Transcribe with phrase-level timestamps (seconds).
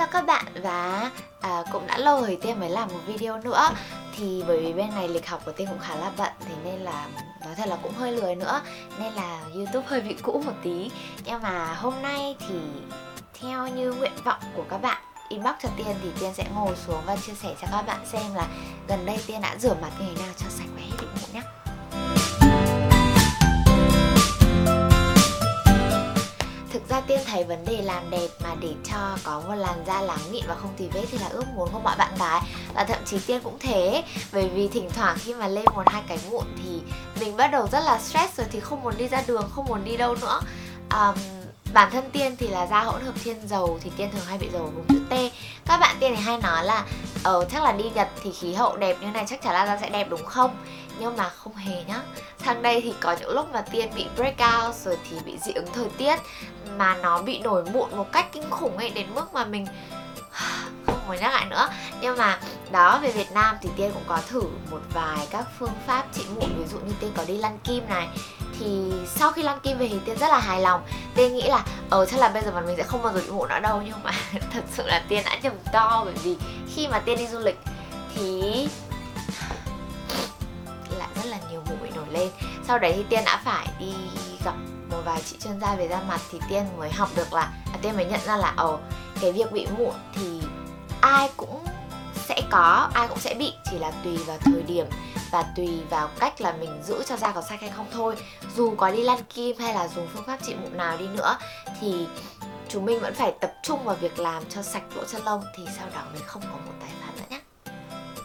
[0.00, 3.70] Hello các bạn và à, cũng đã lâu rồi Tiên mới làm một video nữa.
[4.16, 6.80] Thì bởi vì bên này lịch học của Tiên cũng khá là bận Thế nên
[6.80, 7.08] là
[7.44, 8.60] nói thật là cũng hơi lười nữa
[8.98, 10.90] Nên là Youtube hơi bị cũ một tí.
[11.24, 12.54] Nhưng mà hôm nay thì
[13.40, 17.02] theo như nguyện vọng của các bạn inbox cho Tiên thì Tiên sẽ ngồi xuống
[17.06, 18.46] và chia sẻ cho các bạn xem là
[18.88, 21.34] gần đây Tiên đã rửa mặt như thế nào cho sạch và hết bị mụn
[21.34, 21.42] nhé
[27.10, 30.44] Tiên thấy vấn đề làm đẹp mà để cho có một làn da láng mịn
[30.48, 32.40] và không tì vết thì là ước muốn của mọi bạn gái?
[32.74, 36.02] Và thậm chí Tiên cũng thế Bởi vì thỉnh thoảng khi mà lên một hai
[36.08, 36.80] cái mụn thì
[37.20, 39.84] mình bắt đầu rất là stress rồi thì không muốn đi ra đường, không muốn
[39.84, 40.40] đi đâu nữa.
[40.90, 41.14] Um,
[41.72, 44.48] bản thân tiên thì là da hỗn hợp thiên dầu thì tiên thường hay bị
[44.52, 45.14] dầu vùng chữ T.
[45.66, 46.84] Các bạn tiên thì hay nói là
[47.22, 49.78] ờ chắc là đi Nhật thì khí hậu đẹp như này chắc chắn là da
[49.80, 50.56] sẽ đẹp đúng không?
[51.00, 52.00] Nhưng mà không hề nhá.
[52.44, 55.66] Sang đây thì có những lúc mà tiên bị breakout rồi thì bị dị ứng
[55.72, 56.16] thời tiết
[56.76, 59.66] mà nó bị nổi mụn một cách kinh khủng ấy, đến mức mà mình
[60.86, 61.68] không muốn nhắc lại nữa.
[62.00, 62.40] Nhưng mà
[62.70, 66.22] đó, về Việt Nam thì tiên cũng có thử một vài các phương pháp trị
[66.34, 66.50] mụn.
[66.58, 68.08] Ví dụ như tiên có đi lăn kim này,
[68.58, 70.82] thì sau khi lăn kim về thì tiên rất là hài lòng.
[71.14, 73.30] Tiên nghĩ là ờ chắc là bây giờ mà mình sẽ không bao giờ bị
[73.30, 74.12] mụn nữa đâu, nhưng mà
[74.52, 76.02] thật sự là tiên đã nhầm to.
[76.04, 76.36] Bởi vì
[76.74, 77.58] khi mà tiên đi du lịch
[78.14, 78.68] thì
[82.70, 83.92] sau đấy thì tiên đã phải đi
[84.44, 84.54] gặp
[84.90, 87.78] một vài chị chuyên gia về da mặt thì tiên mới học được là à,
[87.82, 88.78] tiên mới nhận ra là ờ
[89.20, 90.40] cái việc bị mụn thì
[91.00, 91.64] ai cũng
[92.14, 94.86] sẽ có ai cũng sẽ bị chỉ là tùy vào thời điểm
[95.30, 98.16] và tùy vào cách là mình giữ cho da có sạch hay không thôi.
[98.56, 101.36] Dù có đi lăn kim hay là dùng phương pháp trị mụn nào đi nữa
[101.80, 102.06] thì
[102.68, 105.62] chúng mình vẫn phải tập trung vào việc làm cho sạch lỗ chân lông thì
[105.78, 106.99] sau đó mình không có một tái phát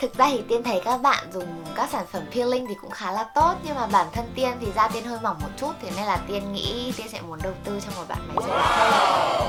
[0.00, 3.12] Thực ra thì Tiên thấy các bạn dùng các sản phẩm peeling thì cũng khá
[3.12, 5.90] là tốt Nhưng mà bản thân Tiên thì da Tiên hơi mỏng một chút Thế
[5.96, 8.58] nên là Tiên nghĩ Tiên sẽ muốn đầu tư cho một bạn máy rửa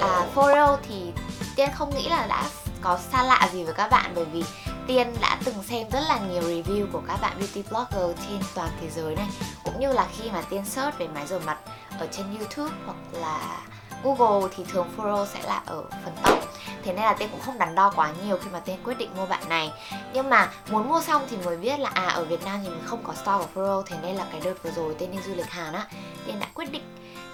[0.01, 1.11] à, Foro thì
[1.55, 2.43] Tiên không nghĩ là đã
[2.81, 4.43] có xa lạ gì với các bạn Bởi vì
[4.87, 8.69] Tiên đã từng xem rất là nhiều review của các bạn beauty blogger trên toàn
[8.81, 9.27] thế giới này
[9.63, 11.57] Cũng như là khi mà Tiên search về máy rửa mặt
[11.99, 13.59] ở trên YouTube hoặc là
[14.03, 16.39] Google thì thường Foro sẽ là ở phần top.
[16.85, 19.09] Thế nên là tên cũng không đắn đo quá nhiều khi mà tên quyết định
[19.17, 19.71] mua bạn này.
[20.13, 22.83] Nhưng mà muốn mua xong thì mới biết là à ở Việt Nam thì mình
[22.85, 23.83] không có store của Pro.
[23.85, 25.87] Thế nên là cái đợt vừa rồi tên đi du lịch Hàn á
[26.27, 26.83] tên đã quyết định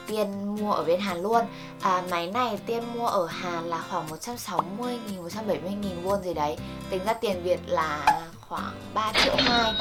[0.07, 1.45] Tiên mua ở bên Hàn luôn.
[1.81, 6.34] À, Máy này Tiên mua ở Hàn là khoảng 160 nghìn, 170 nghìn won gì
[6.34, 6.57] đấy.
[6.90, 9.73] Tính ra tiền Việt là khoảng 3 triệu 2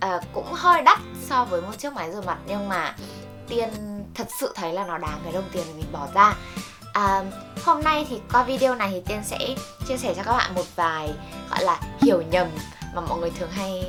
[0.00, 2.94] à, Cũng hơi đắt so với một chiếc máy rửa mặt Nhưng mà
[3.48, 3.68] Tiên
[4.14, 6.34] thật sự thấy là nó đáng cái đồng tiền mình bỏ ra
[6.96, 7.24] à,
[7.64, 9.38] Hôm nay thì qua video này thì Tiên sẽ
[9.88, 11.12] chia sẻ cho các bạn một vài
[11.50, 12.48] gọi là hiểu nhầm
[12.94, 13.84] mà mọi người thường hay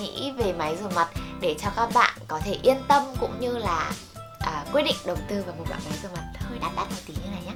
[0.00, 1.08] nghĩ về máy rửa mặt
[1.40, 3.92] để cho các bạn có thể yên tâm cũng như là
[4.40, 6.96] à, quyết định đầu tư vào một loại máy rửa mặt hơi đắt đắt một
[7.06, 7.52] tí như này nhé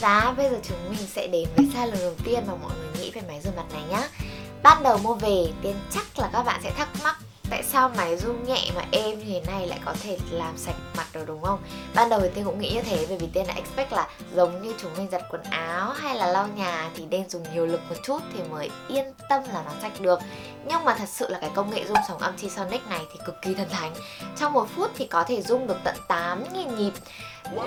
[0.00, 2.72] Và dạ, bây giờ chúng mình sẽ đến với sai lầm đầu tiên mà mọi
[2.78, 4.08] người nghĩ về máy rửa mặt này nhá.
[4.62, 7.16] Ban đầu mua về, Tiên chắc là các bạn sẽ thắc mắc
[7.50, 10.74] tại sao máy rung nhẹ mà êm như thế này lại có thể làm sạch
[10.96, 11.58] mặt được, đúng không?
[11.94, 14.62] Ban đầu thì Tiên cũng nghĩ như thế, bởi vì Tiên đã expect là giống
[14.62, 17.80] như chúng mình giặt quần áo hay là lau nhà thì nên dùng nhiều lực
[17.88, 20.18] một chút thì mới yên tâm là nó sạch được.
[20.66, 23.42] Nhưng mà thật sự là cái công nghệ rung sóng âm T-Sonic này thì cực
[23.42, 23.94] kỳ thần thánh.
[24.36, 26.92] Trong một phút thì có thể rung được tận 8.000 nhịp.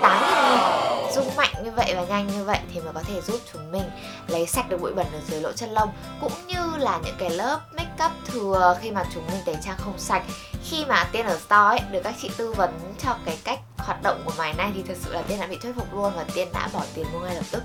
[0.00, 1.12] 8.000 nhịp.
[1.14, 3.84] Rung mạnh như vậy và nhanh như vậy thì mới có thể giúp chúng mình
[4.28, 5.90] lấy sạch được bụi bẩn ở dưới lỗ chân lông,
[6.20, 7.60] Cũng như là những cái lớp
[8.06, 10.22] up thừa khi mà chúng mình tẩy trang không sạch.
[10.64, 14.02] Khi mà tiên ở store ấy được các chị tư vấn cho cái cách hoạt
[14.02, 16.24] động của máy này thì thật sự là tiên đã bị thuyết phục luôn và
[16.34, 17.62] tiên đã bỏ tiền mua ngay lập tức.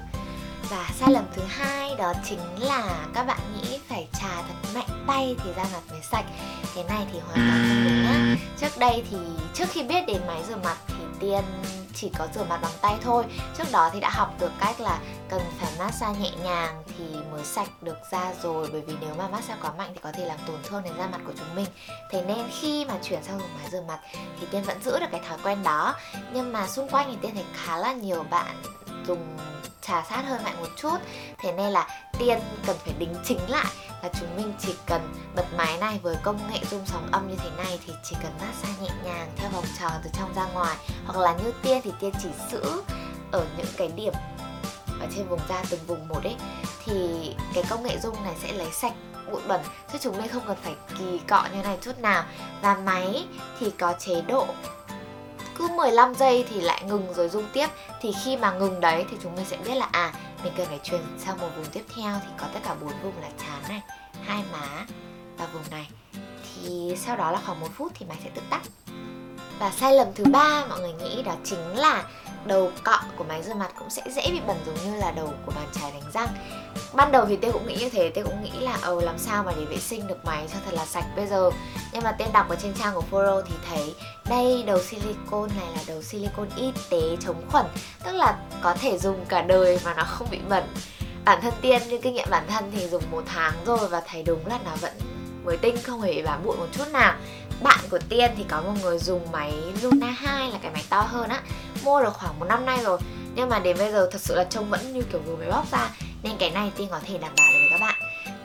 [0.69, 5.03] Và sai lầm thứ hai đó chính là các bạn nghĩ phải trà thật mạnh
[5.07, 6.25] tay thì da mặt mới sạch.
[6.75, 8.35] Cái này thì hoàn toàn không đúng nhá.
[8.59, 9.17] Trước đây thì
[9.53, 10.77] trước khi biết đến máy rửa mặt
[11.23, 11.43] Tiên
[11.95, 13.23] chỉ có rửa mặt bằng tay thôi.
[13.57, 17.43] Trước đó thì đã học được cách là cần phải massage nhẹ nhàng thì mới
[17.43, 18.69] sạch được da rồi.
[18.71, 21.07] Bởi vì nếu mà massage quá mạnh thì có thể làm tổn thương đến da
[21.07, 21.67] mặt của chúng mình.
[22.11, 23.99] Thế nên khi mà chuyển sang dùng máy rửa mặt
[24.39, 25.95] thì Tiên vẫn giữ được cái thói quen đó.
[26.33, 28.63] Nhưng mà xung quanh thì Tiên thấy khá là nhiều bạn
[29.07, 29.37] dùng
[29.81, 30.97] trà sát hơi mạnh một chút.
[31.37, 31.87] Thế nên là
[32.19, 33.71] tiên cần phải đính chính lại
[34.03, 37.35] là chúng mình chỉ cần bật máy này với công nghệ rung sóng âm như
[37.43, 40.75] thế này thì chỉ cần massage nhẹ nhàng theo vòng tròn từ trong ra ngoài.
[41.05, 42.81] Hoặc là như tiên thì tiên chỉ giữ
[43.31, 44.13] ở những cái điểm
[45.01, 46.35] ở trên vùng da từng vùng một ấy.
[46.85, 46.93] Thì
[47.53, 48.93] cái công nghệ rung này sẽ lấy sạch
[49.31, 49.61] bụi bẩn,
[49.91, 52.23] chứ chúng mình không cần phải kỳ cọ như này chút nào.
[52.61, 53.25] Và máy
[53.59, 54.47] thì có chế độ
[55.57, 57.67] cứ 15 giây thì lại ngừng rồi rung tiếp.
[58.01, 60.13] Thì khi mà ngừng đấy thì chúng mình sẽ biết là à
[60.43, 63.21] mình cần phải chuyển sang một vùng tiếp theo thì có tất cả bốn vùng
[63.21, 63.52] là trái
[64.27, 64.85] hai má
[65.37, 65.89] và vùng này,
[66.55, 68.61] thì sau đó là khoảng một phút thì máy sẽ tự tắt.
[69.59, 72.03] Và sai lầm thứ ba mọi người nghĩ đó chính là
[72.45, 75.33] đầu cọ của máy rửa mặt cũng sẽ dễ bị bẩn giống như là đầu
[75.45, 76.27] của bàn chải đánh răng.
[76.93, 79.43] Ban đầu thì tôi cũng nghĩ như thế tôi cũng nghĩ là ờ làm sao
[79.43, 81.51] mà để vệ sinh được máy cho thật là sạch bây giờ?
[81.93, 83.95] Nhưng mà tên đọc ở trên trang của Foro thì thấy
[84.29, 87.65] đây, đầu silicon này là đầu silicon y tế chống khuẩn,
[88.03, 90.63] tức là có thể dùng cả đời mà nó không bị bẩn
[91.25, 94.23] bản thân tiên, như kinh nghiệm bản thân thì dùng một tháng rồi và thấy
[94.23, 94.91] đúng là nó vẫn
[95.45, 97.15] mới tinh, không hề bị bám bụi một chút nào.
[97.61, 101.01] Bạn của tiên thì có một người dùng máy Luna 2 là cái máy to
[101.01, 101.41] hơn á,
[101.83, 102.99] mua được khoảng một năm nay rồi.
[103.35, 105.71] Nhưng mà đến bây giờ thật sự là trông vẫn như kiểu vừa mới bóc
[105.71, 105.89] ra,
[106.23, 107.95] nên cái này tiên có thể đảm bảo được với các bạn.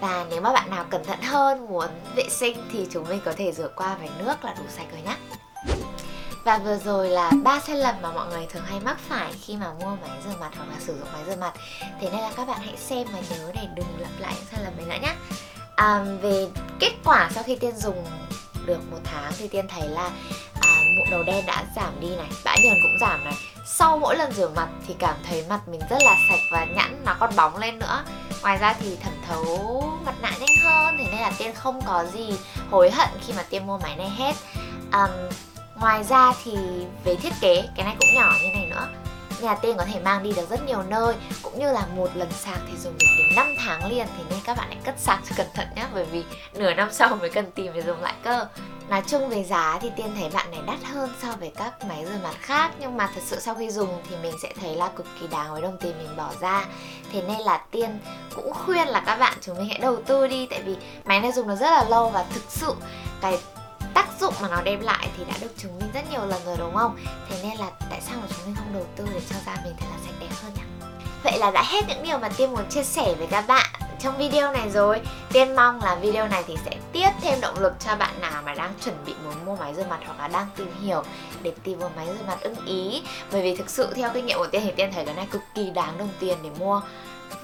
[0.01, 3.33] Và nếu mà bạn nào cẩn thận hơn, muốn vệ sinh thì chúng mình có
[3.37, 5.17] thể rửa qua vài nước là đủ sạch rồi nhé
[6.49, 9.57] và vừa rồi là ba sai lầm mà mọi người thường hay mắc phải khi
[9.57, 11.53] mà mua máy rửa mặt hoặc là sử dụng máy rửa mặt.
[12.01, 14.65] Thế nên là các bạn hãy xem và nhớ để đừng lặp lại những sai
[14.65, 15.15] lầm đấy nữa nhé
[15.77, 16.49] à, về
[16.81, 18.05] kết quả sau khi tiên dùng
[18.67, 20.11] được một tháng thì tiên thấy là
[20.61, 20.69] à,
[20.99, 23.35] mụn đầu đen đã giảm đi này bã nhờn cũng giảm này.
[23.67, 27.03] Sau mỗi lần rửa mặt thì cảm thấy mặt mình rất là sạch và nhẵn
[27.05, 28.05] nó còn bóng lên nữa.
[28.43, 32.05] Ngoài ra thì thẩm thấu mặt nạ nhanh hơn thế nên là tiên không có
[32.05, 32.39] gì
[32.71, 34.35] hối hận khi mà tiên mua máy này hết.
[34.93, 35.11] Um,
[35.81, 36.57] ngoài ra thì
[37.05, 38.89] về thiết kế, cái này cũng nhỏ như này nữa.
[39.41, 42.33] Nhà tiên có thể mang đi được rất nhiều nơi, cũng như là một lần
[42.33, 44.07] sạc thì dùng được đến 5 tháng liền.
[44.17, 46.89] Thì nên các bạn hãy cất sạc cho cẩn thận nhé bởi vì nửa năm
[46.93, 48.47] sau mới cần tìm để dùng lại cơ.
[48.89, 52.05] Nói chung về giá thì tiên thấy bạn này đắt hơn so với các máy
[52.07, 54.89] rửa mặt khác, nhưng mà thật sự sau khi dùng thì mình sẽ thấy là
[54.89, 56.67] cực kỳ đáng với đồng tiền mình bỏ ra.
[57.13, 57.99] Thế nên là tiên
[58.35, 61.33] cũng khuyên là các bạn chúng mình hãy đầu tư đi, tại vì máy này
[61.33, 62.75] dùng được rất là lâu và thực sự
[63.21, 63.39] cái
[64.21, 66.75] dụng mà nó đem lại thì đã được chứng minh rất nhiều lần rồi, đúng
[66.75, 66.97] không?
[67.31, 69.75] Thế nên là tại sao mà chúng mình không đầu tư để cho da mình
[69.81, 70.63] thật là sạch đẹp hơn nhỉ?
[71.25, 73.67] Vậy là đã hết những điều mà Tiên muốn chia sẻ với các bạn
[74.01, 75.01] trong video này rồi.
[75.33, 78.55] Tiên mong là video này thì sẽ tiếp thêm động lực cho bạn nào mà
[78.55, 81.03] đang chuẩn bị muốn mua máy rửa mặt hoặc là đang tìm hiểu
[81.43, 83.03] để tìm một máy rửa mặt ưng ý.
[83.33, 85.43] Bởi vì thực sự theo kinh nghiệm của Tiên thì Tiên thấy cái này cực
[85.55, 86.81] kỳ đáng đồng tiền để mua.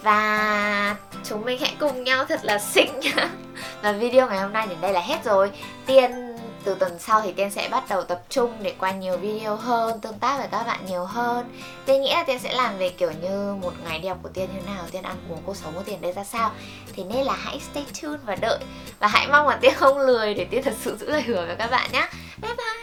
[0.03, 3.31] Và chúng mình hãy cùng nhau thật là xinh nhá.
[3.83, 5.51] Và video ngày hôm nay đến đây là hết rồi.
[5.87, 6.34] Tiên
[6.65, 10.01] từ tuần sau thì Tiên sẽ bắt đầu tập trung để quay nhiều video hơn,
[10.01, 11.61] tương tác với các bạn nhiều hơn.
[11.87, 14.61] Tiên nghĩ là Tiên sẽ làm về kiểu như một ngày đẹp của Tiên như
[14.61, 16.51] thế nào, Tiên ăn uống cuộc sống của Tiên đây ra sao.
[16.97, 18.59] Thế nên là hãy stay tuned và đợi.
[18.99, 21.57] Và hãy mong là Tiên không lười để Tiên thật sự giữ lời hứa với
[21.57, 22.09] các bạn nhé
[22.43, 22.74] Bye bye!